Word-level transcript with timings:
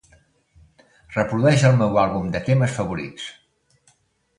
Reprodueix 1.17 1.67
el 1.71 1.79
meu 1.83 2.03
àlbum 2.07 2.35
de 2.39 2.45
temes 2.51 2.77
favorits. 2.81 3.33